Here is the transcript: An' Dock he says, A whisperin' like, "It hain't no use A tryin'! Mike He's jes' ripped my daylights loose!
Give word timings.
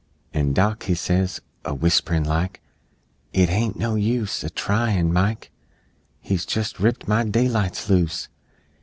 An' 0.33 0.53
Dock 0.53 0.85
he 0.85 0.95
says, 0.95 1.41
A 1.63 1.75
whisperin' 1.75 2.23
like, 2.23 2.59
"It 3.33 3.49
hain't 3.49 3.77
no 3.77 3.93
use 3.93 4.43
A 4.43 4.49
tryin'! 4.49 5.13
Mike 5.13 5.51
He's 6.21 6.43
jes' 6.55 6.79
ripped 6.79 7.07
my 7.07 7.23
daylights 7.23 7.87
loose! 7.87 8.27